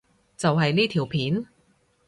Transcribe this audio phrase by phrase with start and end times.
[0.35, 1.45] 就係呢條片？